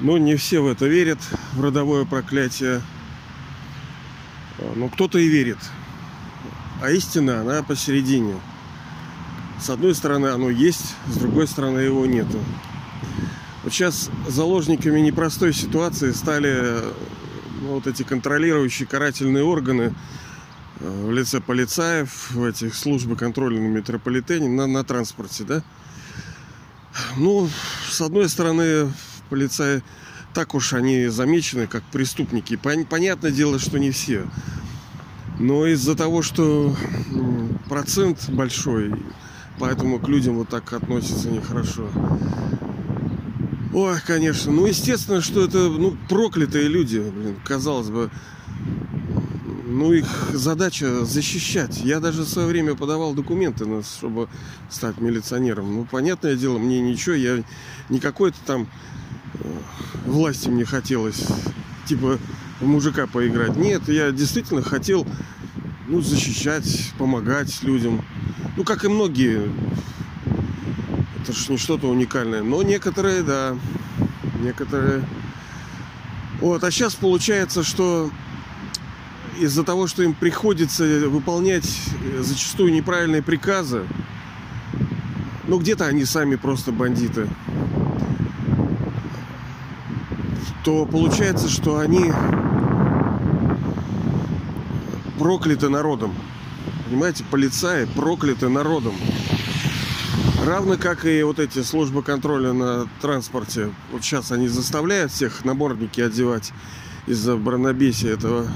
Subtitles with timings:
[0.00, 1.18] Но не все в это верят,
[1.52, 2.80] в родовое проклятие.
[4.76, 5.58] Но кто-то и верит.
[6.82, 8.36] А истина, она посередине.
[9.60, 12.38] С одной стороны оно есть, с другой стороны его нету.
[13.62, 16.80] Вот сейчас заложниками непростой ситуации стали
[17.60, 19.94] ну, вот эти контролирующие карательные органы
[20.80, 25.62] э, в лице полицаев, в этих службы контроля на метрополитене, на, на транспорте, да.
[27.18, 27.50] Ну,
[27.90, 28.90] с одной стороны,
[29.30, 29.82] полицаи
[30.34, 32.56] так уж они замечены как преступники.
[32.56, 34.26] Понятное дело, что не все.
[35.38, 36.76] Но из-за того, что
[37.68, 38.92] процент большой,
[39.58, 41.88] поэтому к людям вот так относятся нехорошо.
[43.72, 44.52] Ой, конечно.
[44.52, 46.98] Ну, естественно, что это ну, проклятые люди.
[46.98, 48.10] Блин, казалось бы,
[49.66, 51.80] ну, их задача защищать.
[51.80, 54.28] Я даже в свое время подавал документы, чтобы
[54.68, 55.74] стать милиционером.
[55.74, 57.42] Ну, понятное дело, мне ничего, я
[57.88, 58.68] не какой-то там
[60.06, 61.26] власти мне хотелось,
[61.86, 62.18] типа,
[62.60, 63.56] в мужика поиграть.
[63.56, 65.06] Нет, я действительно хотел,
[65.88, 68.04] ну, защищать, помогать людям.
[68.56, 69.50] Ну, как и многие
[71.22, 72.42] это же не что-то уникальное.
[72.42, 73.56] Но некоторые, да,
[74.42, 75.04] некоторые...
[76.40, 78.10] Вот, а сейчас получается, что
[79.38, 83.84] из-за того, что им приходится выполнять э, зачастую неправильные приказы,
[85.46, 87.28] ну где-то они сами просто бандиты,
[90.64, 92.12] то получается, что они
[95.18, 96.14] прокляты народом.
[96.86, 98.94] Понимаете, полицаи прокляты народом.
[100.44, 103.70] Равно как и вот эти службы контроля на транспорте.
[103.92, 106.52] Вот сейчас они заставляют всех наборники одевать
[107.06, 108.46] из-за бронобесия этого.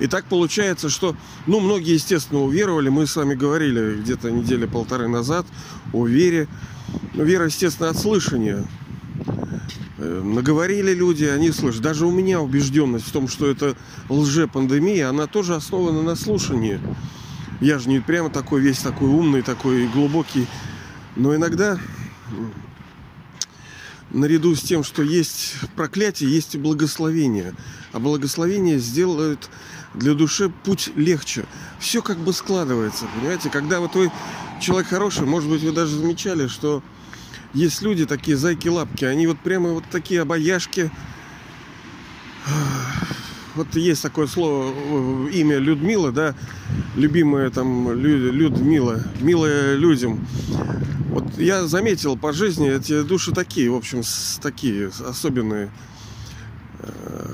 [0.00, 1.14] И так получается, что,
[1.46, 2.88] ну, многие, естественно, уверовали.
[2.88, 5.46] Мы с вами говорили где-то недели полторы назад
[5.92, 6.48] о вере.
[7.12, 8.64] Ну, вера, естественно, от слышания.
[9.98, 11.82] Э, наговорили люди, они слышат.
[11.82, 13.76] Даже у меня убежденность в том, что это
[14.08, 16.80] лже-пандемия, она тоже основана на слушании.
[17.60, 20.46] Я же не прямо такой весь такой умный, такой глубокий.
[21.14, 21.78] Но иногда
[24.10, 27.54] наряду с тем, что есть проклятие, есть и благословение.
[27.92, 29.50] А благословение сделает
[29.94, 31.44] для души путь легче.
[31.78, 33.50] Все как бы складывается, понимаете?
[33.50, 34.12] Когда вот вы
[34.60, 36.82] человек хороший, может быть, вы даже замечали, что
[37.52, 40.90] есть люди такие зайки-лапки, они вот прямо вот такие обаяшки.
[43.56, 46.36] Вот есть такое слово, имя Людмила, да,
[46.94, 50.24] любимая там Людмила, милая людям.
[51.08, 54.02] Вот я заметил по жизни, эти души такие, в общем,
[54.40, 55.72] такие особенные.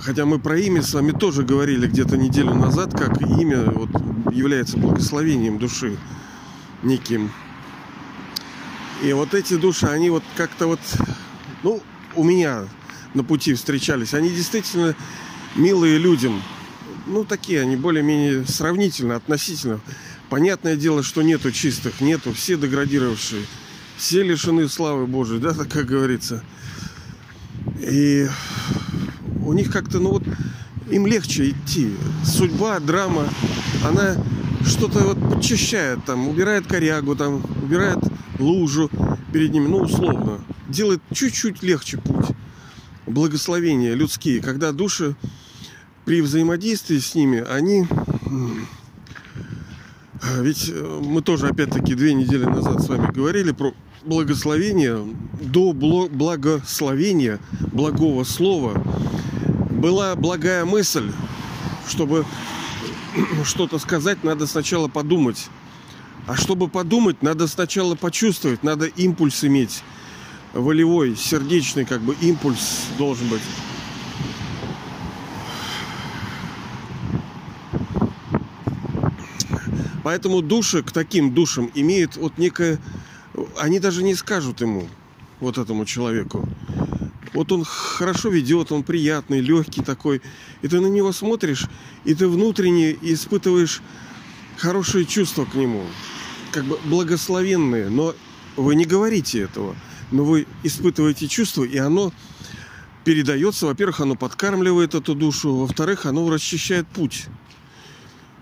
[0.01, 3.91] Хотя мы про имя с вами тоже говорили где-то неделю назад, как имя вот,
[4.33, 5.97] является благословением души
[6.83, 7.33] неким.
[9.03, 10.81] И вот эти души, они вот как-то вот,
[11.63, 11.83] ну,
[12.15, 12.67] у меня
[13.15, 14.15] на пути встречались.
[14.15, 14.95] Они действительно
[15.55, 16.43] милые людям.
[17.07, 19.81] Ну, такие они более-менее сравнительно, относительно.
[20.29, 22.33] Понятное дело, что нету чистых, нету.
[22.33, 23.45] Все деградировавшие.
[23.97, 26.43] Все лишены славы Божией, да, так как говорится.
[27.79, 28.29] И
[29.47, 30.25] у них как-то, ну вот,
[30.91, 31.95] им легче идти.
[32.25, 33.29] Судьба, драма,
[33.85, 34.17] она
[34.65, 37.99] что-то вот подчищает, там, убирает корягу, там, убирает
[38.39, 38.91] лужу
[39.33, 40.41] перед ними, ну, условно.
[40.69, 42.27] Делает чуть-чуть легче путь.
[43.07, 45.15] Благословения людские, когда души
[46.05, 47.87] при взаимодействии с ними, они...
[50.41, 53.75] Ведь э, мы тоже, опять-таки, две недели назад с вами говорили про
[54.05, 55.07] благословение.
[55.41, 57.39] До благословения,
[57.73, 58.83] благого слова,
[59.77, 61.13] была благая мысль,
[61.89, 62.25] чтобы
[63.45, 65.49] что-то сказать, надо сначала подумать.
[66.27, 69.83] А чтобы подумать, надо сначала почувствовать, надо импульс иметь.
[70.53, 73.43] Волевой, сердечный как бы импульс должен быть.
[80.03, 82.79] Поэтому души к таким душам имеют вот некое...
[83.59, 84.89] Они даже не скажут ему,
[85.41, 86.49] вот этому человеку.
[87.37, 90.23] Вот он хорошо ведет, он приятный, легкий такой.
[90.63, 91.67] И ты на него смотришь,
[92.07, 93.83] и ты внутренне испытываешь
[94.57, 95.85] хорошие чувства к нему
[96.51, 98.15] как бы благословенные, но
[98.57, 99.77] вы не говорите этого,
[100.11, 102.11] но вы испытываете чувство, и оно
[103.05, 107.27] передается, во-первых, оно подкармливает эту душу, во-вторых, оно расчищает путь.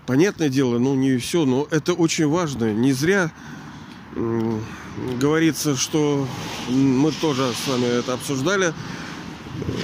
[0.05, 2.73] Понятное дело, ну не все, но это очень важно.
[2.73, 3.33] Не зря
[5.19, 6.27] говорится, что
[6.69, 8.73] мы тоже с вами это обсуждали,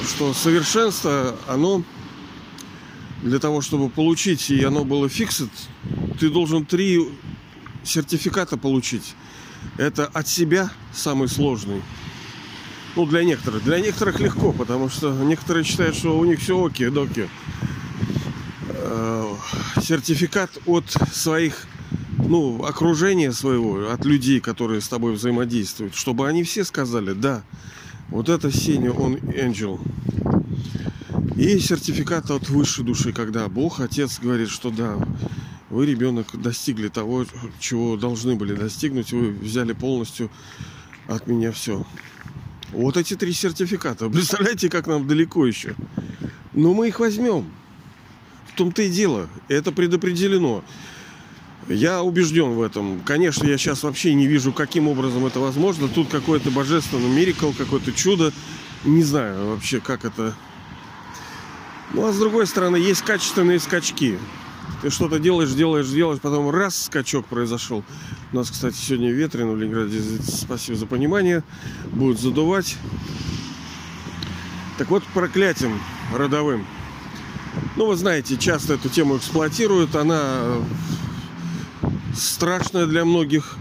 [0.08, 1.84] что совершенство, оно
[3.22, 5.50] для того, чтобы получить, и оно было фиксит,
[6.20, 7.08] ты должен три
[7.84, 9.16] сертификата получить.
[9.78, 11.82] это от себя самый сложный.
[12.96, 13.64] Ну, для некоторых.
[13.64, 17.30] Для некоторых легко, потому что некоторые считают, что у них все окей, доки.
[18.70, 19.34] Э,
[19.82, 21.68] сертификат от своих,
[22.28, 27.44] ну, окружения своего, от людей, которые с тобой взаимодействуют, чтобы они все сказали, да,
[28.10, 29.80] вот это Сеня, он ангел.
[31.38, 34.98] И сертификат от высшей души, когда Бог, Отец говорит, что да,
[35.70, 37.26] вы, ребенок, достигли того,
[37.60, 40.30] чего должны были достигнуть, вы взяли полностью
[41.08, 41.86] от меня все.
[42.72, 44.10] Вот эти три сертификата.
[44.12, 45.76] Представляете, как нам далеко еще.
[46.54, 47.46] Но мы их возьмем.
[48.48, 49.30] В том-то и дело.
[49.48, 50.64] Это предопределено.
[51.68, 53.02] Я убежден в этом.
[53.02, 55.88] Конечно, я сейчас вообще не вижу, каким образом это возможно.
[55.88, 58.34] Тут какой-то божественный мирикл, какое-то чудо.
[58.84, 60.36] Не знаю вообще, как это
[61.94, 64.18] ну а с другой стороны, есть качественные скачки.
[64.82, 67.84] Ты что-то делаешь, делаешь, делаешь, потом раз скачок произошел.
[68.32, 70.00] У нас, кстати, сегодня ветрено в Ленинграде.
[70.24, 71.44] Спасибо за понимание.
[71.92, 72.78] Будет задувать.
[74.78, 75.82] Так вот, проклятием
[76.16, 76.66] родовым.
[77.76, 79.96] Ну, вы знаете, часто эту тему эксплуатируют.
[79.96, 80.64] Она
[82.16, 83.58] страшная для многих.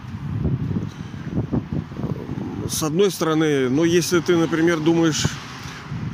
[2.68, 5.26] С одной стороны, но если ты, например, думаешь,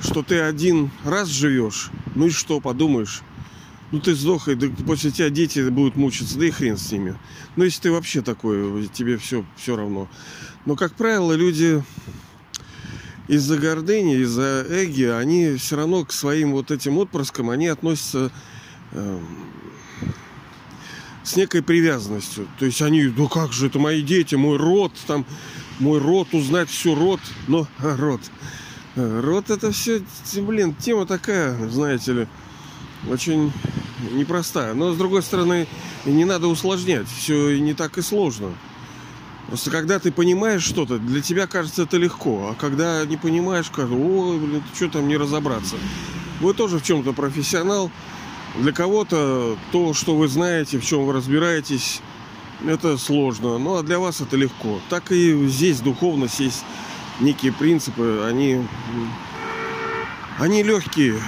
[0.03, 3.23] что ты один раз живешь, ну и что, подумаешь?
[3.93, 7.17] Ну ты сдох, и после тебя дети будут мучиться, да и хрен с ними.
[7.55, 10.09] Ну если ты вообще такой, тебе все, все равно.
[10.65, 11.85] Но, как правило, люди
[13.29, 18.33] из-за гордыни, из-за эги, они все равно к своим вот этим отпрыскам, они относятся
[18.93, 19.21] э,
[21.27, 22.47] с некой привязанностью.
[22.59, 25.27] То есть они, ну как же, это мои дети, мой род, там,
[25.81, 28.21] мой род, узнать всю род, но а, род.
[28.95, 30.03] Рот это все,
[30.37, 32.29] блин, тема такая, знаете ли,
[33.11, 33.53] очень
[34.13, 34.73] непростая.
[34.75, 35.67] Но с другой стороны,
[36.05, 37.09] не надо усложнять.
[37.09, 38.55] Все не так и сложно.
[39.49, 42.51] Просто когда ты понимаешь что-то, для тебя кажется это легко.
[42.51, 45.77] А когда не понимаешь, кажется, о, блин, что там не разобраться.
[46.41, 47.91] Вы тоже в чем-то профессионал.
[48.59, 52.01] Для кого-то то, что вы знаете, в чем вы разбираетесь,
[52.67, 53.59] это сложно.
[53.59, 54.81] Ну а для вас это легко.
[54.89, 56.65] Так и здесь духовность есть
[57.21, 58.63] некие принципы, они,
[60.39, 61.21] они легкие,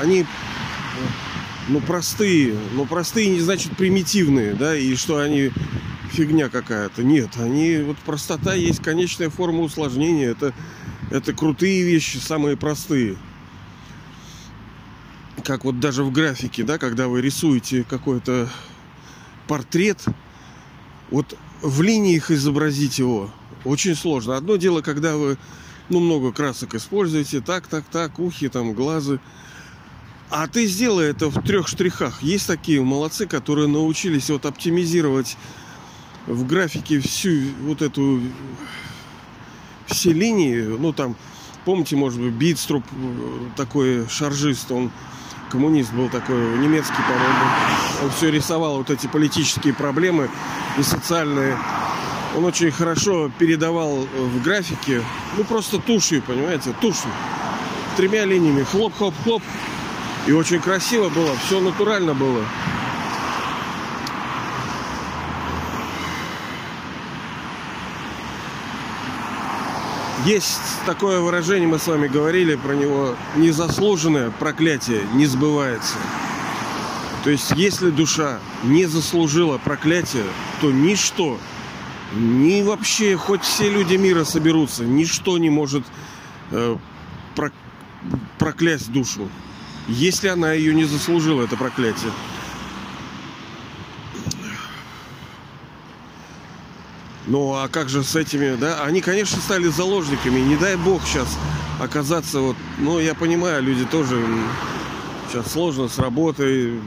[0.00, 0.26] они
[1.68, 5.50] ну, простые, но простые не значит примитивные, да, и что они
[6.10, 7.02] фигня какая-то.
[7.02, 10.52] Нет, они, вот простота есть конечная форма усложнения, это,
[11.10, 13.16] это крутые вещи, самые простые.
[15.44, 18.48] Как вот даже в графике, да, когда вы рисуете какой-то
[19.46, 20.04] портрет,
[21.10, 23.30] вот в линиях изобразить его–
[23.64, 24.36] очень сложно.
[24.36, 25.38] Одно дело, когда вы
[25.88, 29.20] ну, много красок используете, так, так, так, ухи, там, глазы.
[30.30, 32.22] А ты сделай это в трех штрихах.
[32.22, 35.36] Есть такие молодцы, которые научились вот оптимизировать
[36.26, 38.20] в графике всю вот эту
[39.86, 40.62] все линии.
[40.62, 41.16] Ну, там,
[41.64, 42.84] помните, может быть, Битструп,
[43.56, 44.90] такой шаржист, он
[45.54, 47.44] коммунист был такой, немецкий, по-моему.
[48.02, 50.28] Он все рисовал вот эти политические проблемы
[50.76, 51.56] и социальные
[52.36, 55.00] он очень хорошо передавал в графике,
[55.36, 57.08] ну просто тушью, понимаете, тушью.
[57.96, 59.40] Тремя линиями, хлоп-хлоп-хлоп.
[60.26, 62.44] И очень красиво было, все натурально было.
[70.24, 75.96] Есть такое выражение, мы с вами говорили про него, незаслуженное проклятие не сбывается.
[77.24, 80.24] То есть, если душа не заслужила проклятие,
[80.62, 81.38] то ничто
[82.14, 85.84] ни вообще, хоть все люди мира соберутся, ничто не может
[86.52, 86.76] э,
[87.34, 87.52] про,
[88.38, 89.28] проклясть душу,
[89.88, 92.12] если она ее не заслужила, это проклятие.
[97.26, 98.82] Ну а как же с этими, да?
[98.84, 100.40] Они, конечно, стали заложниками.
[100.40, 101.28] Не дай бог сейчас
[101.80, 102.56] оказаться вот...
[102.78, 104.22] Ну, я понимаю, люди тоже
[105.30, 106.80] сейчас сложно с работой.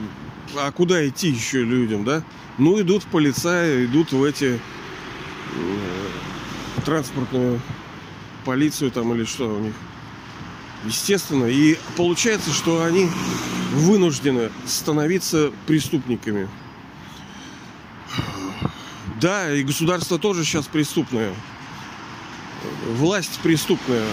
[0.55, 2.23] А куда идти еще людям, да?
[2.57, 4.59] Ну, идут в полицаи, идут в эти
[5.57, 7.59] Э, транспортную
[8.45, 9.73] полицию там или что у них.
[10.85, 11.45] Естественно.
[11.45, 13.09] И получается, что они
[13.73, 16.47] вынуждены становиться преступниками.
[19.19, 21.33] Да, и государство тоже сейчас преступное.
[22.95, 24.05] Власть преступная.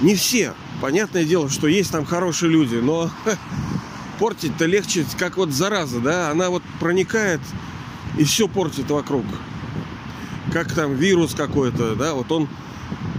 [0.00, 0.54] Не все.
[0.80, 3.10] Понятное дело, что есть там хорошие люди, но
[4.18, 7.40] портить-то легче, как вот зараза, да, она вот проникает
[8.18, 9.24] и все портит вокруг.
[10.52, 12.48] Как там вирус какой-то, да, вот он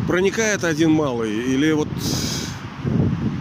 [0.08, 1.88] проникает один малый, или вот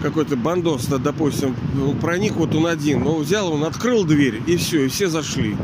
[0.03, 1.55] какой-то бандос, допустим,
[2.01, 5.57] проник вот он один, но взял, он открыл дверь, и все, и все зашли.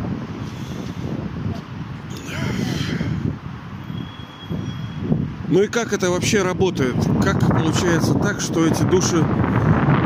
[5.48, 6.94] Ну и как это вообще работает?
[7.22, 9.24] Как получается так, что эти души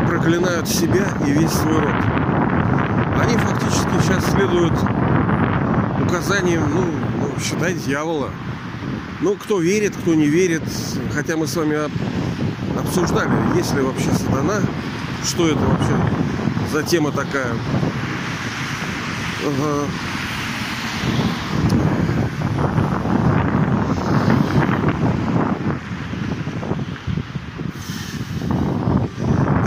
[0.06, 1.96] проклинают себя и весь свой род?
[3.20, 4.74] Они фактически сейчас следуют
[6.00, 6.84] указаниям, ну,
[7.20, 8.30] ну считай, дьявола.
[9.20, 10.62] Ну, кто верит, кто не верит,
[11.12, 11.76] хотя мы с вами
[12.78, 14.60] обсуждали, есть ли вообще сатана,
[15.24, 15.96] что это вообще
[16.72, 17.52] за тема такая.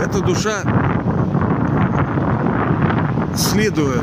[0.00, 0.62] Эта душа,
[3.36, 4.02] следуя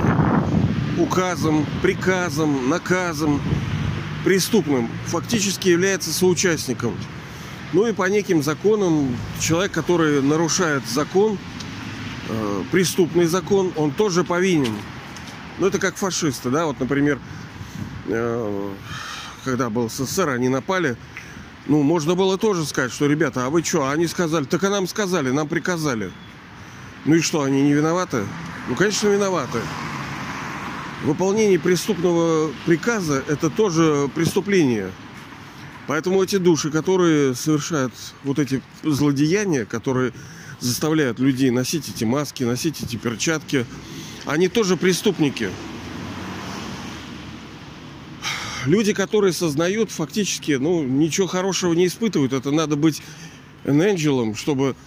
[0.98, 3.42] указам, приказам, наказам
[4.24, 6.96] преступным, фактически является соучастником.
[7.74, 11.40] Ну и по неким законам человек, который нарушает закон,
[12.30, 14.76] э, преступный закон, он тоже повинен.
[15.58, 17.20] Ну это как фашисты, да, вот, например,
[18.08, 18.70] э,
[19.44, 20.98] когда был СССР, они напали,
[21.66, 23.90] ну, можно было тоже сказать, что, ребята, а вы что?
[23.90, 26.12] Они сказали, так а нам сказали, нам приказали.
[27.06, 28.24] Ну и что, они не виноваты?
[28.68, 29.60] Ну, конечно, виноваты.
[31.04, 34.92] Выполнение преступного приказа– это тоже преступление.
[35.88, 40.14] Поэтому эти души, которые совершают вот эти злодеяния, которые
[40.60, 43.66] заставляют людей носить эти маски, носить эти перчатки,
[44.26, 45.50] они тоже преступники.
[48.66, 52.32] Люди, которые сознают, фактически, ну, ничего хорошего не испытывают.
[52.32, 53.02] Это надо быть
[53.66, 54.78] ангелом, чтобы,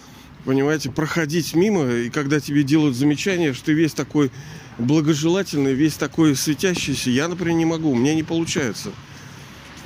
[0.45, 4.31] понимаете, проходить мимо, и когда тебе делают замечание, что ты весь такой
[4.79, 7.11] благожелательный, весь такой светящийся.
[7.11, 8.91] Я, например, не могу, у меня не получается.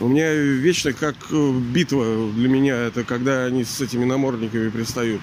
[0.01, 5.22] У меня вечно как э, битва для меня, это когда они с этими намордниками пристают.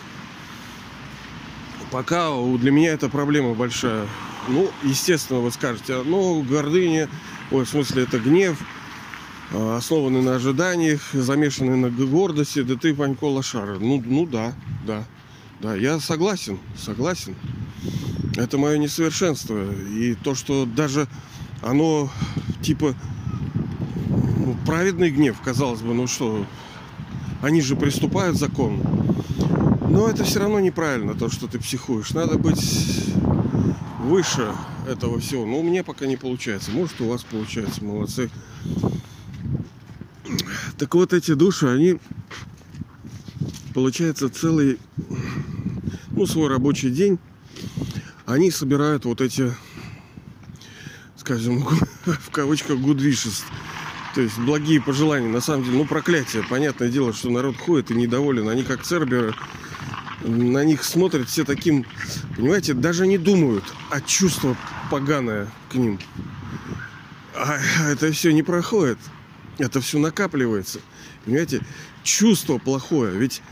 [1.91, 4.07] Пока для меня это проблема большая.
[4.47, 7.09] Ну, естественно, вы скажете, ну, гордыня,
[7.51, 8.57] ой, в смысле, это гнев,
[9.53, 13.81] а, основанный на ожиданиях, замешанный на гордости, да ты, Панько, лошара.
[13.81, 14.55] Ну, ну да,
[14.87, 15.05] да,
[15.59, 17.35] да, я согласен, согласен.
[18.37, 19.73] Это мое несовершенство.
[19.73, 21.09] И то, что даже
[21.63, 22.11] оно,
[22.63, 22.95] типа,
[24.69, 26.45] праведный гнев, казалось бы, ну что,
[27.41, 28.83] они же приступают закон.
[29.89, 32.11] Но это все равно неправильно, то, что ты психуешь.
[32.11, 33.15] Надо быть
[34.01, 34.53] выше
[34.87, 35.47] этого всего.
[35.47, 36.71] Но у меня пока не получается.
[36.71, 37.83] Может, у вас получается.
[37.83, 38.29] Молодцы.
[40.77, 41.99] Так вот, эти души, они,
[43.73, 44.79] получается, целый,
[46.11, 47.19] ну, свой рабочий день,
[48.27, 49.51] они собирают вот эти,
[51.17, 51.61] скажем,
[52.05, 53.45] в кавычках, wishes
[54.15, 56.43] то есть благие пожелания, на самом деле, ну проклятие.
[56.49, 58.49] Понятное дело, что народ ходит и недоволен.
[58.49, 59.35] Они как церберы,
[60.23, 61.85] на них смотрят все таким,
[62.37, 64.57] понимаете, даже не думают, а чувство
[64.91, 65.99] поганое к ним.
[67.35, 68.99] А это все не проходит.
[69.59, 70.81] Это все накапливается.
[71.25, 71.61] Понимаете,
[72.03, 73.17] чувство плохое.
[73.17, 73.43] Ведь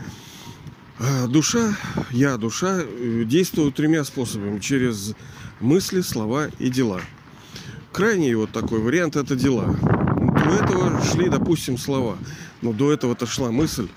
[0.99, 1.75] а, душа,
[2.11, 4.59] я душа, э, действую тремя способами.
[4.59, 5.13] Через
[5.59, 7.01] мысли, слова и дела.
[7.93, 9.75] Крайний вот такой вариант это дела.
[10.47, 12.17] До этого шли, допустим, слова.
[12.61, 13.87] Но до этого-то шла мысль.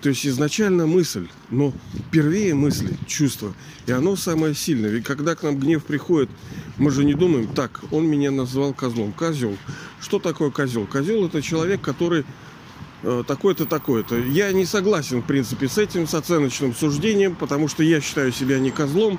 [0.00, 1.72] То есть изначально мысль, но
[2.10, 3.52] первее мысли, чувство.
[3.86, 4.90] И оно самое сильное.
[4.90, 6.30] Ведь когда к нам гнев приходит,
[6.78, 9.12] мы же не думаем, так, он меня назвал козлом.
[9.12, 9.56] Козел.
[10.00, 10.86] Что такое козел?
[10.86, 12.24] Козел это человек, который
[13.02, 14.16] э, такой-то, такой-то.
[14.16, 18.58] Я не согласен, в принципе, с этим, с оценочным суждением, потому что я считаю себя
[18.58, 19.18] не козлом.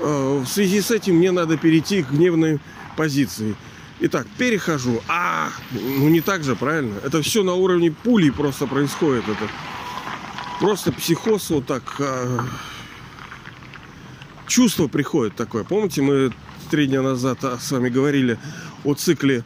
[0.00, 2.60] Э, в связи с этим мне надо перейти к гневной
[2.96, 3.56] позиции.
[3.98, 5.02] Итак, перехожу.
[5.08, 6.96] А, ну не так же, правильно?
[7.02, 9.24] Это все на уровне пули просто происходит.
[9.28, 9.48] Это
[10.60, 11.82] просто психоз вот так.
[11.98, 12.46] А...
[14.46, 15.64] Чувство приходит такое.
[15.64, 16.32] Помните, мы
[16.70, 18.38] три дня назад а, с вами говорили
[18.84, 19.44] о цикле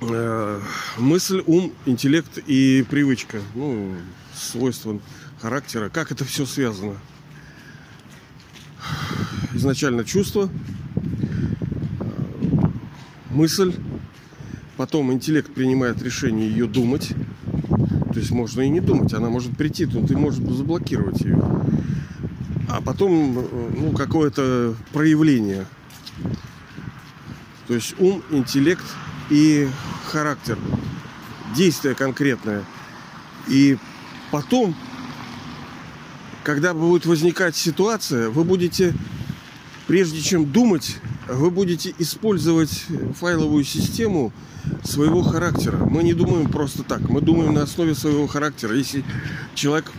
[0.00, 0.60] э,
[0.98, 3.40] мысль, ум, интеллект и привычка.
[3.54, 3.96] Ну,
[4.34, 4.98] свойства
[5.40, 5.88] характера.
[5.90, 6.96] Как это все связано?
[9.54, 10.50] Изначально чувство,
[13.32, 13.74] мысль,
[14.76, 17.12] потом интеллект принимает решение ее думать.
[18.12, 21.42] То есть можно и не думать, она может прийти, но ты можешь заблокировать ее.
[22.68, 23.34] А потом
[23.76, 25.66] ну, какое-то проявление.
[27.68, 28.84] То есть ум, интеллект
[29.30, 29.68] и
[30.06, 30.58] характер.
[31.56, 32.64] Действие конкретное.
[33.48, 33.78] И
[34.30, 34.74] потом,
[36.44, 38.94] когда будет возникать ситуация, вы будете,
[39.86, 40.98] прежде чем думать,
[41.34, 42.86] вы будете использовать
[43.18, 44.32] файловую систему
[44.84, 45.76] своего характера.
[45.78, 48.76] Мы не думаем просто так, мы думаем на основе своего характера.
[48.76, 49.04] Если
[49.54, 49.90] человек,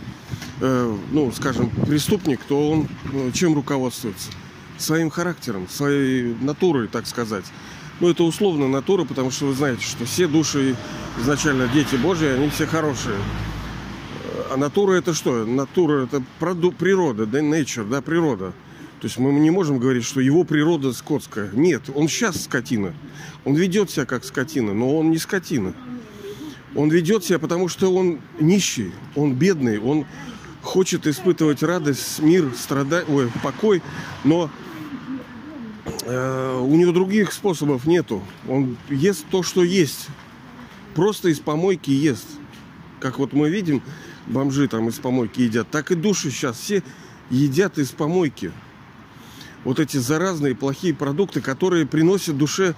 [0.60, 4.30] э, ну, скажем, преступник, то он ну, чем руководствуется?
[4.78, 7.44] Своим характером, своей натурой, так сказать.
[8.00, 10.76] Ну, это условно натура, потому что вы знаете, что все души
[11.20, 13.16] изначально дети Божьи, они все хорошие.
[14.50, 15.44] А натура это что?
[15.44, 18.52] Натура это природа, да, nature, да, природа.
[19.04, 21.50] То есть мы не можем говорить, что его природа скотская.
[21.52, 22.94] Нет, он сейчас скотина.
[23.44, 25.74] Он ведет себя как скотина, но он не скотина.
[26.74, 30.06] Он ведет себя, потому что он нищий, он бедный, он
[30.62, 33.82] хочет испытывать радость, мир, страдать, ой, покой,
[34.24, 34.48] но
[36.06, 38.22] э, у него других способов нету.
[38.48, 40.06] Он ест то, что есть.
[40.94, 42.26] Просто из помойки ест.
[43.00, 43.82] Как вот мы видим,
[44.26, 46.82] бомжи там из помойки едят, так и души сейчас все
[47.28, 48.50] едят из помойки.
[49.64, 52.74] Вот эти заразные плохие продукты, которые приносят душе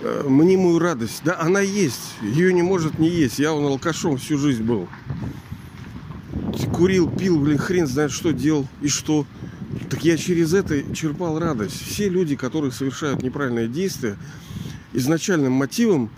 [0.00, 1.22] э, мнимую радость.
[1.24, 2.14] Да, она есть.
[2.22, 3.38] Ее не может не есть.
[3.38, 4.88] Я он алкашом всю жизнь был.
[6.74, 9.26] Курил, пил, блин, хрен знает, что делал и что.
[9.88, 11.80] Так я через это черпал радость.
[11.80, 14.16] Все люди, которые совершают неправильные действия,
[14.92, 16.10] изначальным мотивом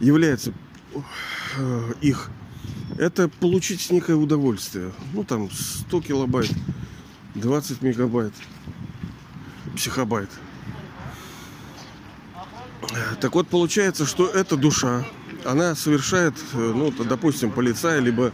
[0.00, 0.52] является
[1.56, 2.30] э, их
[2.96, 4.92] это получить некое удовольствие.
[5.12, 6.50] Ну, там 100 килобайт,
[7.34, 8.32] 20 мегабайт,
[9.78, 10.28] психобайт.
[13.20, 15.04] Так вот, получается, что эта душа,
[15.44, 18.32] она совершает, ну, допустим, полицай, либо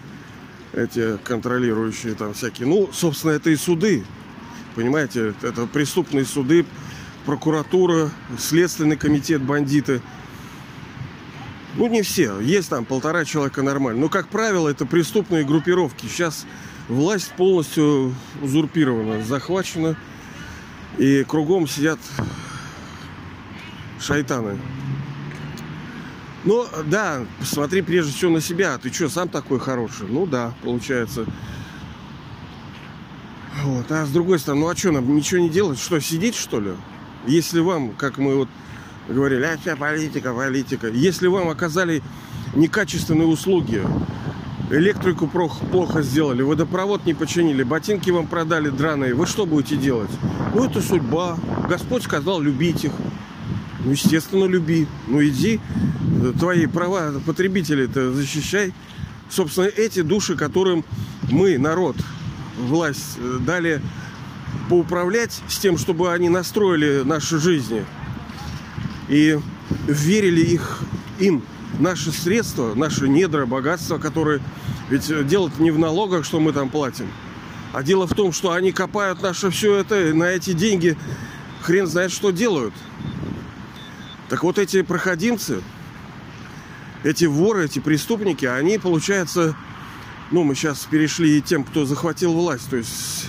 [0.73, 4.05] эти контролирующие там всякие, ну, собственно, это и суды,
[4.75, 6.67] понимаете, это преступные суды,
[7.27, 10.03] прокуратура, следственный комитет, бандиты–
[11.77, 12.39] ну, не все.
[12.41, 14.03] Есть там полтора человека нормально.
[14.03, 16.07] Но, как правило, это преступные группировки.
[16.07, 16.47] Сейчас
[16.89, 19.97] власть полностью узурпирована, захвачена.
[20.99, 21.99] И кругом сидят
[24.01, 24.59] шайтаны.
[26.45, 28.77] Ну, да, посмотри прежде всего на себя.
[28.79, 30.07] Ты что, сам такой хороший?
[30.09, 31.25] Ну да, получается.
[33.63, 33.91] Вот.
[33.91, 35.79] А с другой стороны, ну а что нам ничего не делать?
[35.79, 36.73] Что, сидеть что ли?
[37.26, 38.49] Если вам, как мы вот
[39.09, 40.89] говорили, а вся политика, политика.
[40.89, 42.02] Если вам оказали
[42.54, 43.83] некачественные услуги,
[44.76, 50.10] электрику плохо сделали, водопровод не починили, ботинки вам продали драные, вы что будете делать?
[50.54, 51.39] Ну, это судьба.
[51.69, 52.93] Господь сказал любить их.
[53.84, 54.87] Ну, естественно, люби.
[55.08, 55.60] Ну, иди,
[56.39, 58.73] твои права потребителей-то защищай.
[59.30, 60.84] Собственно, эти души, которым
[61.30, 61.97] мы, народ,
[62.58, 63.80] власть, э, дали
[64.69, 67.84] поуправлять с тем, чтобы они настроили наши жизни–
[69.08, 69.39] и
[69.87, 70.80] верили их,
[71.19, 71.43] им
[71.78, 74.41] наши средства, наши недра, богатства, которые...
[74.91, 77.10] Ведь дело не в налогах, что мы там платим,
[77.73, 80.97] а дело в том, что они копают наше все это, и на эти деньги
[81.63, 82.75] хрен знает, что делают.
[84.28, 85.63] Так вот эти проходимцы,
[87.02, 89.56] эти воры, эти преступники, они, получается,
[90.30, 93.26] ну, мы сейчас перешли и тем, кто захватил власть, то есть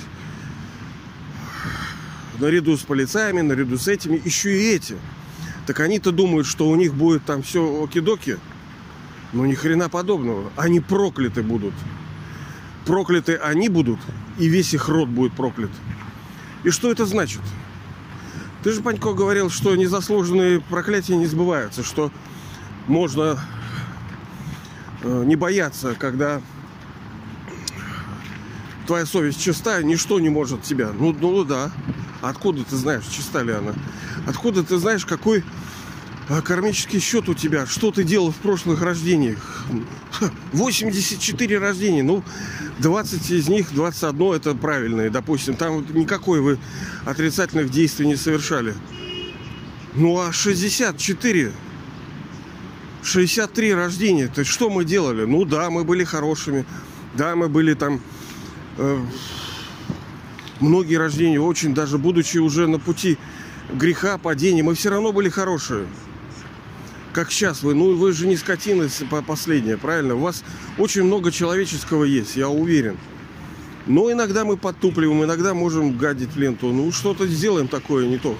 [2.40, 4.98] наряду с полицаями, наряду с этими, еще и эти–
[5.66, 8.38] так они-то думают, что у них будет там все оки-доки.
[9.34, 10.52] Но ни хрена подобного.
[10.56, 11.74] Они прокляты будут.
[12.86, 14.00] Прокляты они будут,
[14.38, 15.72] и весь их род будет проклят.
[16.64, 17.42] И что это значит?
[18.64, 22.12] Ты же, Панько, говорил, что незаслуженные проклятия не сбываются, что
[22.88, 23.40] можно
[25.04, 26.42] э, не бояться, когда
[28.86, 30.92] твоя совесть чиста, ничто не может тебя.
[30.98, 31.72] Ну, ну да.
[32.22, 33.74] Откуда ты знаешь, чиста ли она?
[34.26, 35.44] Откуда ты знаешь, какой
[36.30, 37.66] а, кармический счет у тебя?
[37.66, 39.66] Что ты делал в прошлых рождениях?
[40.54, 42.04] 84 рождения.
[42.04, 42.24] Ну,
[42.80, 45.56] 20 из них, 21 это правильные, допустим.
[45.56, 46.58] Там никакой вы
[47.06, 48.74] отрицательных действий не совершали.
[49.94, 51.54] Ну, а 64
[53.06, 54.28] 63 рождения.
[54.28, 55.26] То есть что мы делали?
[55.26, 56.66] Ну да, мы были хорошими.
[57.14, 58.02] Да, мы были там
[58.78, 59.00] э,
[60.60, 63.18] многие рождения, очень даже будучи уже на пути
[63.74, 65.88] греха, падения, мы все равно были хорошие.
[67.14, 68.90] Как сейчас вы, ну вы же не скотина
[69.26, 70.16] последняя, правильно?
[70.16, 70.44] У вас
[70.78, 72.98] очень много человеческого есть, я уверен.
[73.86, 76.74] Но иногда мы подтупливаем, иногда можем гадить ленту.
[76.74, 78.38] Ну что-то сделаем такое не то.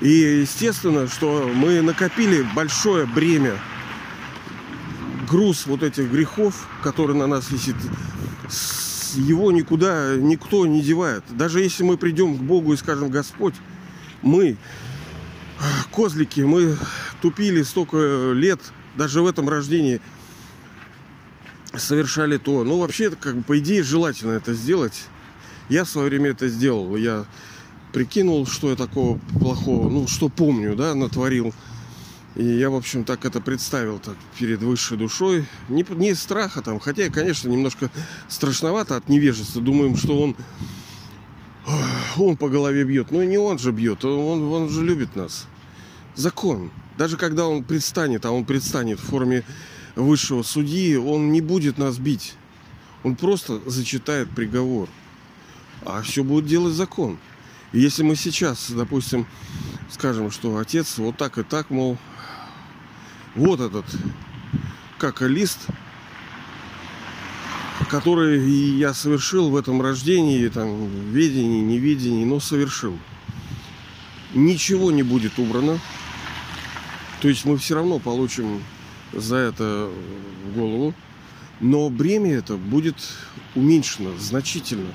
[0.00, 3.56] И естественно, что мы накопили большое бремя
[5.32, 7.74] груз вот этих грехов, который на нас висит,
[9.14, 11.24] его никуда никто не девает.
[11.30, 13.54] Даже если мы придем к Богу и скажем, Господь,
[14.20, 14.58] мы
[15.90, 16.76] козлики, мы
[17.22, 18.60] тупили столько лет,
[18.94, 20.02] даже в этом рождении
[21.74, 22.62] совершали то.
[22.62, 25.04] Ну, вообще, как бы, по идее, желательно это сделать.
[25.70, 26.94] Я в свое время это сделал.
[26.94, 27.24] Я
[27.94, 31.54] прикинул, что я такого плохого, ну, что помню, да, натворил.
[32.34, 35.46] И я, в общем, так это представил так перед высшей душой.
[35.68, 37.90] Не, не страха там, хотя, конечно, немножко
[38.28, 39.60] страшновато от невежества.
[39.60, 40.36] Думаем, что он
[42.16, 43.10] он по голове бьет.
[43.10, 45.46] Ну не он же бьет, он, он же любит нас.
[46.14, 46.70] Закон.
[46.98, 49.44] Даже когда он предстанет, а он предстанет в форме
[49.94, 52.34] высшего судьи, он не будет нас бить.
[53.02, 54.88] Он просто зачитает приговор.
[55.84, 57.18] А все будет делать закон.
[57.72, 59.26] И если мы сейчас, допустим,
[59.90, 61.98] скажем, что отец вот так и так, мол,
[63.34, 63.84] вот этот,
[64.98, 65.58] как лист,
[67.88, 68.40] который
[68.76, 72.98] я совершил в этом рождении, там, ведении, неведении, но совершил.
[74.34, 75.78] Ничего не будет убрано.
[77.20, 78.62] То есть мы все равно получим
[79.12, 79.90] за это
[80.54, 80.94] голову.
[81.60, 82.96] Но бремя это будет
[83.54, 84.90] уменьшено значительно.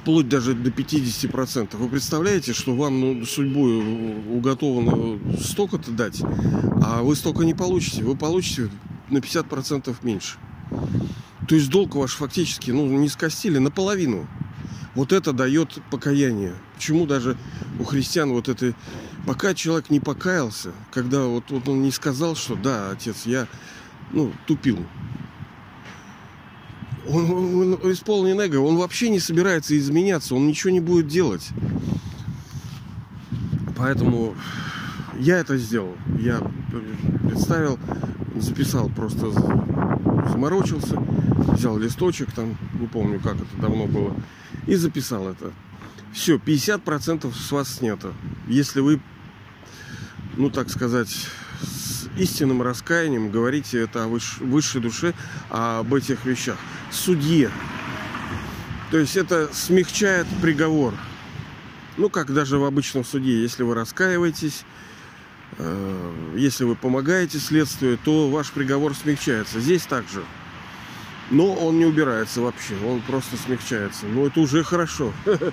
[0.00, 1.76] Вплоть даже до 50%.
[1.76, 3.82] Вы представляете, что вам ну, судьбой
[4.30, 6.22] уготовано столько-то дать,
[6.82, 8.02] а вы столько не получите.
[8.02, 8.70] Вы получите
[9.10, 10.38] на 50% меньше.
[11.48, 14.26] То есть долг ваш фактически ну, не скостили наполовину.
[14.94, 16.54] Вот это дает покаяние.
[16.74, 17.36] Почему даже
[17.78, 18.74] у христиан вот это...
[19.26, 23.46] Пока человек не покаялся, когда вот, вот он не сказал, что да, отец, я
[24.12, 24.78] ну, тупил.
[27.08, 31.48] Он, он, он исполнен эго, он вообще не собирается изменяться, он ничего не будет делать.
[33.76, 34.34] Поэтому
[35.18, 35.96] я это сделал.
[36.18, 36.40] Я
[37.28, 37.78] представил,
[38.36, 39.30] записал просто
[40.30, 40.96] заморочился,
[41.52, 44.14] взял листочек там, не помню, как это давно было,
[44.66, 45.52] и записал это.
[46.12, 48.12] Все, 50% с вас снято.
[48.48, 49.00] Если вы,
[50.36, 51.14] ну так сказать,
[52.20, 55.14] истинным раскаянием говорите это о высшей душе,
[55.48, 56.56] об этих вещах.
[56.90, 57.50] Судье.
[58.90, 60.94] То есть это смягчает приговор.
[61.96, 64.64] Ну, как даже в обычном суде, если вы раскаиваетесь,
[65.58, 69.60] э, если вы помогаете следствию, то ваш приговор смягчается.
[69.60, 70.24] Здесь также.
[71.30, 74.06] Но он не убирается вообще, он просто смягчается.
[74.06, 75.12] Но это уже хорошо.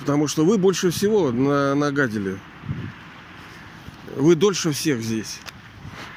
[0.00, 2.38] Потому что вы больше всего нагадили.
[4.16, 5.38] Вы дольше всех здесь.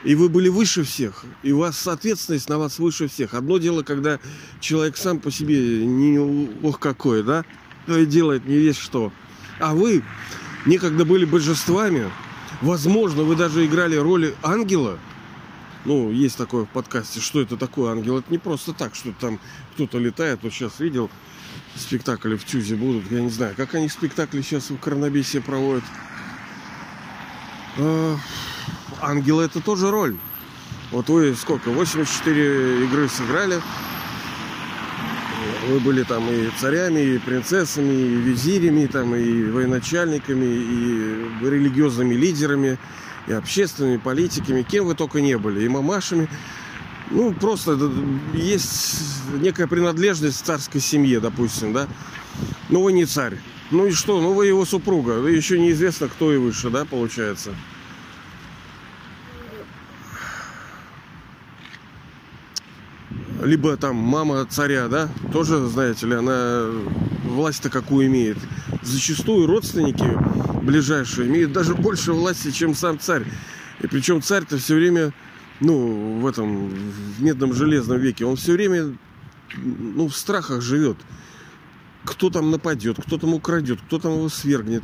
[0.03, 1.25] И вы были выше всех.
[1.43, 3.34] И у вас ответственность на вас выше всех.
[3.34, 4.19] Одно дело, когда
[4.60, 6.19] человек сам по себе не
[6.63, 7.43] ох какой, да?
[7.88, 9.12] И делает не весь что.
[9.60, 10.03] А вы
[10.65, 12.12] некогда были божествами.
[12.62, 14.99] Возможно, вы даже играли роли ангела–
[15.86, 18.17] ну, есть такое в подкасте, что это такое ангел.
[18.17, 19.39] Это не просто так, что там
[19.75, 20.39] кто-то летает.
[20.41, 21.12] Вот сейчас видел,
[21.75, 23.12] спектакли в Тюзе будут.
[23.12, 25.84] Я не знаю, как они спектакли сейчас в Коронабесе проводят.
[27.77, 28.17] А,
[29.01, 30.17] ангелы это тоже роль.
[30.91, 31.69] Вот вы сколько?
[31.69, 33.61] 84 игры сыграли.
[35.69, 42.77] Вы были там и царями, и принцессами, и визирями, там, и военачальниками, и религиозными лидерами
[43.27, 46.29] и общественными политиками, кем вы только не были, и мамашами.
[47.09, 47.77] Ну, просто
[48.33, 51.88] есть некая принадлежность к царской семье, допустим, да.
[52.69, 53.38] Ну, вы не царь.
[53.71, 54.21] Ну и что?
[54.21, 55.25] Ну, вы его супруга.
[55.28, 57.51] Еще неизвестно, кто и выше, да, получается.
[63.43, 66.65] Либо там мама царя, да, тоже, знаете ли, она
[67.23, 68.38] власть-то какую имеет.
[68.82, 70.06] Зачастую родственники
[70.63, 73.23] ближайшие имеют даже больше власти, чем сам царь.
[73.82, 75.13] И причем царь-то все время,
[75.60, 78.95] ну, в этом, в медном железном веке, он все время,
[79.58, 80.97] ну, в страхах живет.
[82.06, 84.84] Кто там нападет, кто там украдет, кто там его свергнет.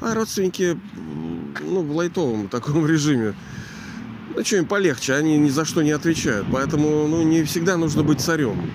[0.00, 0.78] А родственники,
[1.60, 3.34] ну, в лайтовом таком режиме.
[4.34, 6.46] Ну, что им полегче, они ни за что не отвечают.
[6.50, 8.70] Поэтому, ну, не всегда нужно быть царем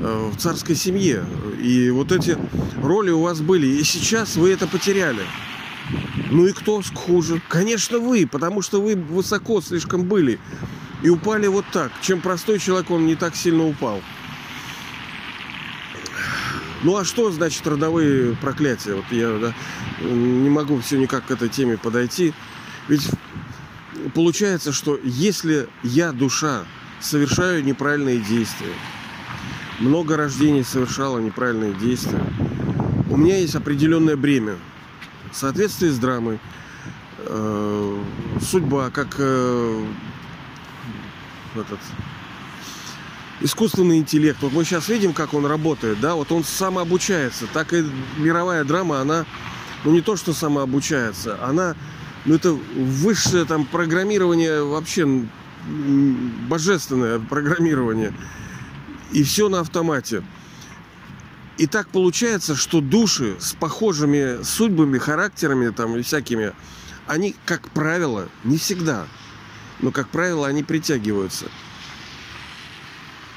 [0.00, 1.24] э, в царской семье.
[1.62, 2.36] И вот эти
[2.82, 3.66] роли у вас были.
[3.66, 5.22] И сейчас вы это потеряли.
[6.30, 7.40] Ну и кто хуже?
[7.48, 10.38] Конечно, вы, потому что вы высоко слишком были.
[11.02, 11.92] И упали вот так.
[12.02, 14.00] Чем простой человек, он не так сильно упал.
[16.84, 18.94] Ну а что значит родовые проклятия?
[18.94, 19.54] Вот я да,
[20.06, 22.32] не могу все никак к этой теме подойти.
[22.88, 23.08] Ведь
[24.14, 26.64] получается, что если я, душа,
[27.00, 28.72] совершаю неправильные действия,
[29.80, 32.22] много рождений совершала неправильные действия,
[33.10, 34.56] у меня есть определенное бремя–
[35.34, 36.38] в соответствии с драмой.
[37.18, 38.02] Э,
[38.40, 39.84] судьба, как э,
[41.56, 41.80] этот
[43.44, 44.38] искусственный интеллект.
[44.40, 47.46] Вот мы сейчас видим, как он работает, да, вот он самообучается.
[47.52, 47.84] Так и
[48.16, 49.26] мировая драма, она,
[49.84, 51.76] ну не то, что самообучается, она,
[52.24, 55.26] ну это высшее там программирование вообще
[56.48, 58.14] божественное программирование.
[59.12, 60.24] И все на автомате.
[61.58, 66.52] И так получается, что души с похожими судьбами, характерами там и всякими,
[67.06, 69.06] они, как правило, не всегда,
[69.80, 71.46] но, как правило, они притягиваются.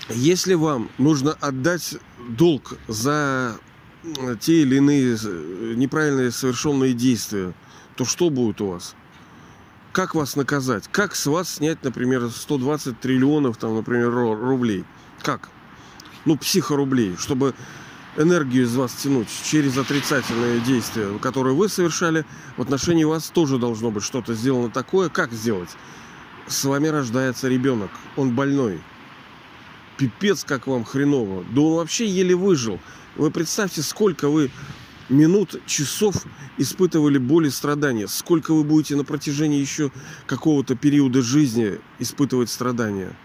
[0.09, 1.97] Если вам нужно отдать
[2.29, 3.57] долг за
[4.39, 5.17] те или иные
[5.75, 7.53] неправильные совершенные действия,
[7.95, 8.95] то что будет у вас?
[9.91, 10.87] Как вас наказать?
[10.91, 14.85] Как с вас снять, например, 120 триллионов, там, например, рублей?
[15.21, 15.49] Как?
[16.25, 17.53] Ну, психорублей, чтобы
[18.15, 23.91] энергию из вас тянуть через отрицательные действия, которые вы совершали, в отношении вас тоже должно
[23.91, 25.09] быть что-то сделано такое.
[25.09, 25.69] Как сделать?
[26.47, 28.81] С вами рождается ребенок, он больной.
[29.97, 31.43] Пипец, как вам хреново.
[31.51, 32.79] Да он вообще еле выжил.
[33.15, 34.51] Вы представьте, сколько вы
[35.10, 36.25] минут, часов
[36.57, 38.07] испытывали боль и страдания.
[38.07, 39.91] Сколько вы будете на протяжении еще
[40.25, 43.15] какого-то периода жизни испытывать страдания.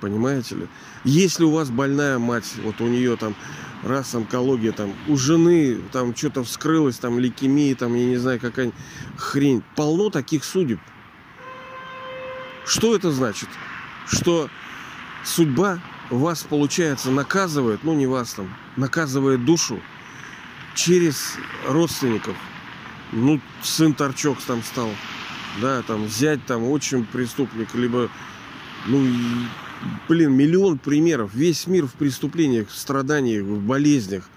[0.00, 0.68] Понимаете ли?
[1.04, 3.34] Если у вас больная мать, вот у нее там
[3.82, 8.72] раз онкология, там у жены там что-то вскрылось, там лейкемия, там я не знаю, какая
[9.16, 9.62] хрень.
[9.76, 10.80] Полно таких судеб.
[12.64, 13.48] Что это значит?
[14.06, 14.48] Что
[15.24, 19.80] судьба вас, получается, наказывает, ну не вас там, наказывает душу
[20.74, 21.34] через
[21.66, 22.36] родственников.
[23.12, 24.90] Ну, сын торчок там стал,
[25.60, 28.10] да, там взять там очень преступник, либо,
[28.86, 29.06] ну,
[30.08, 31.34] блин, миллион примеров.
[31.34, 34.28] Весь мир в преступлениях, в страданиях, в болезнях.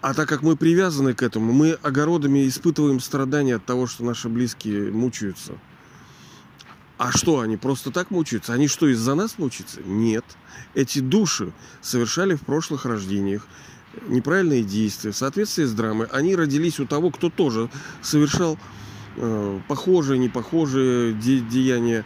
[0.00, 4.28] А так как мы привязаны к этому, мы огородами испытываем страдания от того, что наши
[4.28, 5.52] близкие мучаются.
[7.02, 8.52] А что, они просто так мучаются?
[8.52, 9.80] Они что, из-за нас мучаются?
[9.84, 10.24] Нет.
[10.72, 13.44] Эти души совершали в прошлых рождениях
[14.06, 16.06] неправильные действия в соответствии с драмой.
[16.12, 17.68] Они родились у того, кто тоже
[18.02, 18.56] совершал
[19.16, 22.04] э, похожие, непохожие де- деяния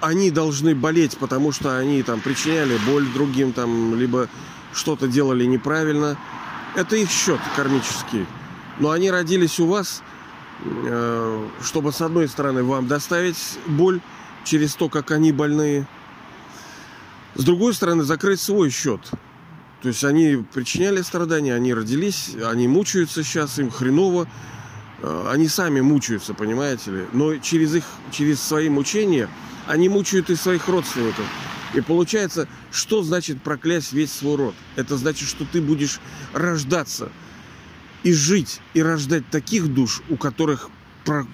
[0.00, 4.30] они должны болеть, потому что они там причиняли боль другим, там, либо
[4.72, 6.16] что-то делали неправильно.
[6.74, 8.26] Это их счет кармический.
[8.78, 10.02] Но они родились у вас,
[11.62, 14.00] чтобы с одной стороны вам доставить боль
[14.44, 15.86] через то, как они больные.
[17.34, 19.00] С другой стороны, закрыть свой счет.
[19.82, 24.28] То есть они причиняли страдания, они родились, они мучаются сейчас, им хреново.
[25.02, 27.06] Э, они сами мучаются, понимаете ли.
[27.12, 29.28] Но через их, через свои мучения
[29.66, 31.24] они мучают и своих родственников.
[31.72, 34.54] И получается, что значит проклясть весь свой род?
[34.76, 36.00] Это значит, что ты будешь
[36.34, 37.10] рождаться
[38.02, 40.70] и жить, и рождать таких душ, у которых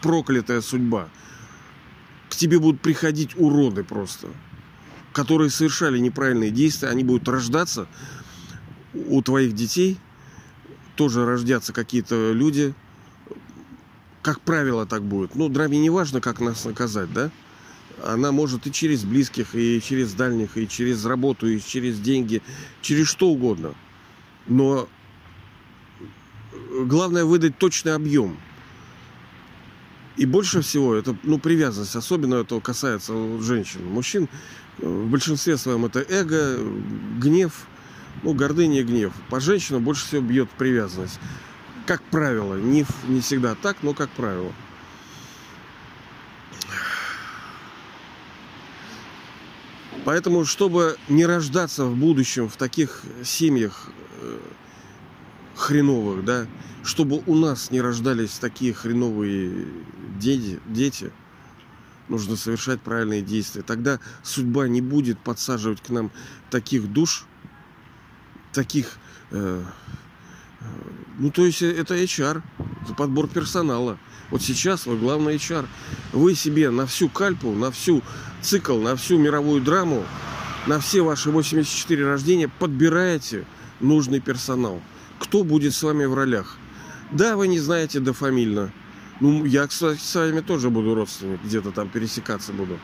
[0.02, 1.08] проклятая судьба.
[2.28, 4.28] К тебе будут приходить уроды просто,
[5.12, 6.88] которые совершали неправильные действия.
[6.88, 7.86] Они будут рождаться
[8.94, 9.98] у твоих детей,
[10.96, 12.74] тоже рождятся какие-то люди,
[14.22, 15.36] как правило, так будет.
[15.36, 17.30] Ну, драме не важно, как нас наказать, да?
[18.04, 22.42] Она может и через близких, и через дальних, и через работу, и через деньги,
[22.82, 23.74] через что угодно.
[24.48, 24.88] Но
[26.84, 28.36] главное выдать точный объем.
[30.16, 33.12] И больше всего это ну, привязанность, особенно это касается
[33.42, 33.84] женщин.
[33.84, 34.28] Мужчин
[34.78, 36.58] в большинстве своем это эго,
[37.18, 37.66] гнев,
[38.22, 39.12] ну, гордыня и гнев.
[39.28, 41.20] По женщинам больше всего бьет привязанность.
[41.86, 44.52] Как правило, не, не всегда так, но как правило.
[50.04, 53.90] Поэтому, чтобы не рождаться в будущем в таких семьях
[55.56, 56.46] хреновых, да,
[56.84, 59.66] чтобы у нас не рождались такие хреновые
[60.18, 61.10] дети, дети,
[62.08, 63.62] нужно совершать правильные действия.
[63.62, 66.10] Тогда судьба не будет подсаживать к нам
[66.50, 67.26] таких душ,
[68.52, 68.98] таких
[69.30, 69.64] э,
[71.18, 72.42] ну, то есть э, это HR,
[72.82, 73.98] это подбор персонала.
[74.30, 75.66] Вот сейчас вы главный HR.
[76.12, 78.02] Вы себе на всю кальпу, на всю
[78.42, 80.04] цикл, на всю мировую драму,
[80.66, 83.46] на все ваши 84 рождения подбираете
[83.80, 84.82] нужный персонал.
[85.18, 86.56] Кто будет с вами в ролях?
[87.10, 88.72] Да, вы не знаете дофамильно.
[89.20, 92.78] Ну, я, кстати, с вами тоже буду родственник, где-то там пересекаться буду.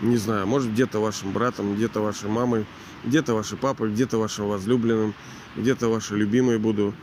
[0.00, 2.66] Не знаю, может, где-то вашим братом, где-то вашей мамой,
[3.04, 5.14] где-то вашей папой, где-то вашим возлюбленным
[5.56, 6.94] где-то ваши любимые буду,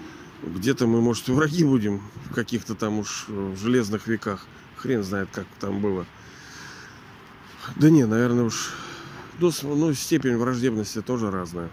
[0.43, 4.45] где-то мы, может, враги будем в каких-то там уж э, железных веках.
[4.77, 6.05] Хрен знает, как там было.
[7.75, 8.71] Да не, наверное, уж
[9.39, 11.69] ну, степень враждебности тоже разная.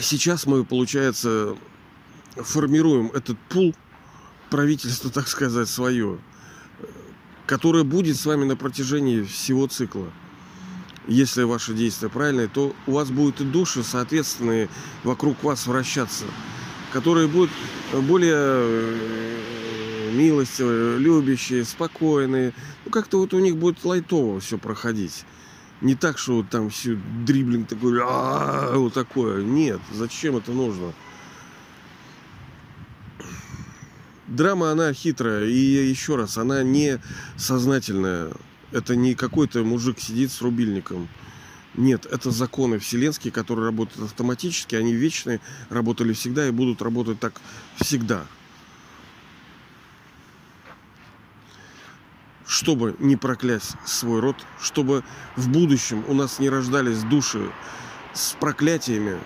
[0.00, 1.56] Сейчас мы, получается,
[2.36, 3.74] формируем этот пул
[4.50, 6.18] правительства, так сказать, свое,
[7.46, 10.10] которое будет с вами на протяжении всего цикла
[11.08, 14.68] если ваши действия правильные, то у вас будут и души, соответственные,
[15.02, 16.26] вокруг вас вращаться,
[16.92, 17.50] которые будут
[17.92, 22.52] более э, милостивые, любящие, спокойные.
[22.84, 25.24] Ну, как-то вот у них будет лайтово все проходить.
[25.80, 29.42] Не так, что вот там все дриблинг такой, а вот такое.
[29.42, 30.92] Нет, зачем это нужно?
[34.26, 37.00] Драма, она хитрая, и еще раз, она не
[37.36, 38.30] сознательная
[38.72, 41.08] Это не какой-то мужик сидит с рубильником.
[41.74, 47.40] Нет, это законы вселенские, которые работают автоматически, они вечные, работали всегда и будут работать так
[47.76, 48.26] всегда.
[52.58, 55.04] Чтобы не проклясть свой род, чтобы
[55.36, 57.52] в будущем у нас не рождались души
[58.14, 59.16] с проклятиями,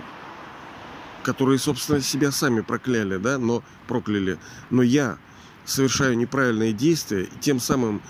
[1.23, 4.37] которые, собственно, себя сами прокляли, да, но прокляли.
[4.69, 5.17] Но я
[5.65, 8.03] совершаю неправильные действия, и тем самым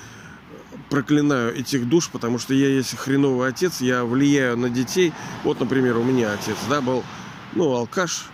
[0.91, 5.13] проклинаю этих душ, потому что я есть хреновый отец, я влияю на детей.
[5.45, 7.05] Вот, например, у меня отец, да, был,
[7.53, 8.25] ну, алкаш,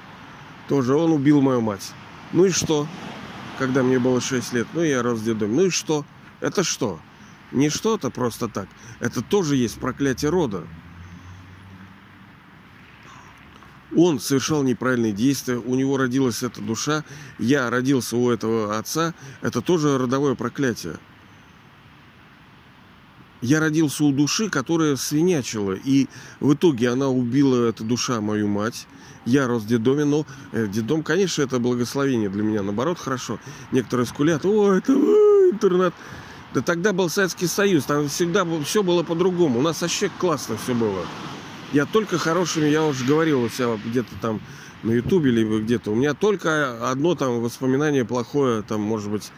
[0.69, 1.93] тоже он убил мою мать.
[2.33, 2.87] Ну и что?
[3.59, 5.55] Когда мне было 6 лет, ну, я детдоме.
[5.55, 6.07] Ну и что?
[6.41, 7.01] Это что?
[7.53, 8.69] Не что-то просто так.
[9.01, 10.67] Это тоже есть проклятие рода.
[13.97, 17.05] Он совершал неправильные действия, у него родилась эта душа,
[17.39, 20.99] я родился у этого отца, это тоже родовое проклятие.
[23.41, 26.09] Я родился у души, которая свинячила, и
[26.41, 28.87] в итоге она убила, эта душа, мою мать.
[29.25, 33.39] Я рос в детдоме, но э, детдом, конечно, это благословение для меня, наоборот, хорошо.
[33.73, 35.95] Некоторые скулят, о, это интернет.
[36.59, 39.61] Да тогда был Советский Союз, там всегда все было по-другому.
[39.61, 41.07] У нас вообще классно все было.
[41.73, 44.41] Я только хорошими, я уже говорил у себя где-то там
[44.83, 45.93] на Ютубе или где-то.
[45.93, 49.31] У меня только одно там воспоминание плохое, там, может быть,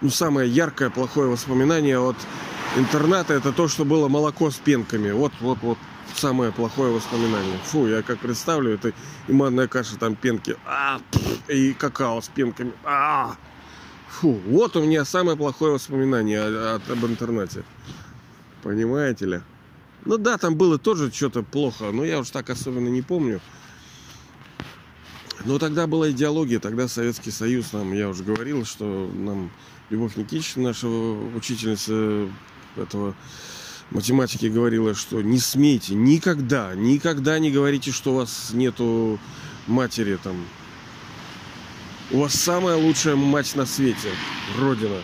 [0.00, 2.16] ну, самое яркое плохое воспоминание от
[2.78, 5.10] интерната, это то, что было молоко с пенками.
[5.10, 5.76] Вот, вот, вот
[6.14, 7.58] самое плохое воспоминание.
[7.64, 8.94] Фу, я как представлю, это
[9.28, 11.02] и манная каша, там пенки, а,
[11.48, 13.36] и какао с пенками, а,
[14.16, 17.64] фу, вот у меня самое плохое воспоминание от, об интернете.
[18.62, 19.40] Понимаете ли?
[20.04, 23.40] Ну да, там было тоже что-то плохо, но я уж так особенно не помню.
[25.44, 29.50] Но тогда была идеология, тогда Советский Союз нам, я уже говорил, что нам
[29.90, 32.28] Любовь Никитична, наша учительница
[32.76, 33.14] этого
[33.90, 39.20] математики говорила, что не смейте никогда, никогда не говорите, что у вас нету
[39.66, 40.36] матери там.
[42.12, 44.10] У вас самая лучшая мать на свете,
[44.60, 45.02] Родина.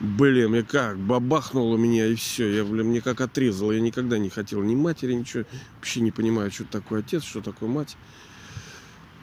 [0.00, 2.56] Блин, мне как, бабахнуло меня и все.
[2.56, 3.70] Я, блин, мне как отрезало.
[3.70, 5.44] Я никогда не хотел ни матери, ничего.
[5.76, 7.96] Вообще не понимаю, что такое отец, что такое мать.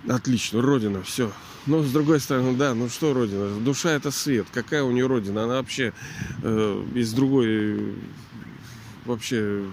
[0.07, 1.33] Отлично, Родина, все.
[1.65, 3.59] Но с другой стороны, да, ну что Родина?
[3.59, 4.47] Душа это свет.
[4.53, 5.43] Какая у нее Родина?
[5.43, 5.91] Она вообще
[6.43, 7.93] э, из другой,
[9.03, 9.65] вообще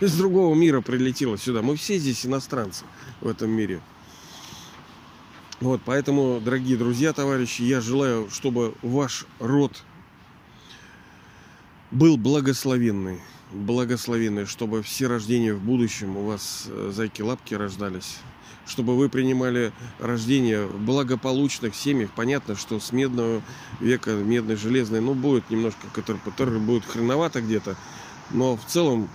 [0.00, 1.62] из другого мира прилетела сюда.
[1.62, 2.84] Мы все здесь иностранцы
[3.20, 3.80] в этом мире.
[5.60, 9.82] Вот, поэтому, дорогие друзья, товарищи, я желаю, чтобы ваш род
[11.90, 13.20] был благословенный.
[13.50, 18.18] Благословенный, чтобы все рождения в будущем у вас э, зайки-лапки рождались.
[18.68, 22.10] Чтобы вы принимали рождение в благополучных семьях.
[22.14, 23.42] Понятно, что с медного
[23.80, 27.76] века, медной, железной, ну, будет немножко, который будет хреновато где-то.
[28.30, 29.08] Но в целом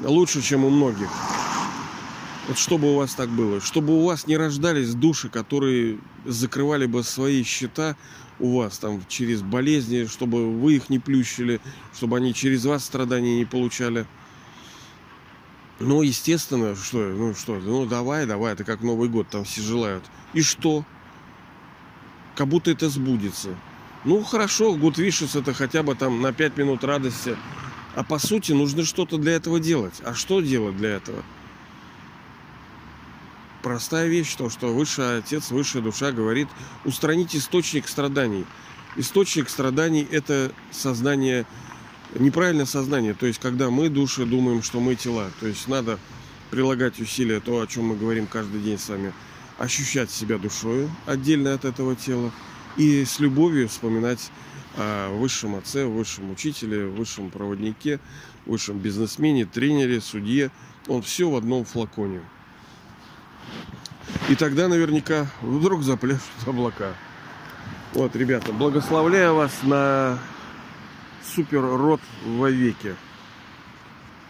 [0.00, 1.08] лучше, чем у многих.
[2.48, 7.04] Вот чтобы у вас так было, чтобы у вас не рождались души, которые закрывали бы
[7.04, 7.96] свои счета
[8.40, 11.60] у вас там через болезни, чтобы вы их не плющили,
[11.94, 14.06] чтобы они через вас страдания не получали.
[15.78, 20.04] Ну, естественно, что, ну что, ну давай, давай, это как Новый год, там все желают.
[20.32, 20.84] И что?
[22.34, 23.50] Как будто это сбудется.
[24.04, 27.36] Ну, хорошо, Good Wishes это хотя бы там на 5 минут радости.
[27.94, 29.94] А по сути нужно что-то для этого делать.
[30.04, 31.22] А что делать для этого?
[33.62, 36.48] Простая вещь, то, что высший отец, высшая душа говорит,
[36.84, 38.44] устранить источник страданий.
[38.96, 41.46] Источник страданий– это сознание,
[42.14, 43.14] неправильное сознание.
[43.14, 45.30] То есть, когда мы, души, думаем, что мы тела.
[45.40, 45.98] То есть, надо
[46.50, 49.14] прилагать усилия, то, о чем мы говорим каждый день с вами,
[49.58, 52.30] ощущать себя душою отдельно от этого тела
[52.76, 54.30] и с любовью вспоминать
[54.76, 58.00] о высшем отце, высшем учителе, высшем проводнике,
[58.44, 60.50] высшем бизнесмене, тренере, судье.
[60.88, 62.22] Он все в одном флаконе.
[64.28, 66.92] И тогда наверняка вдруг запляшут облака.
[67.92, 70.18] Вот, ребята, благословляю вас на
[71.34, 72.94] супер род во веки.